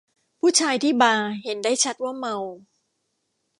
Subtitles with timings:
[0.39, 2.37] ผู้ชายที่บาร์เห็นได้ชัดว่าเมา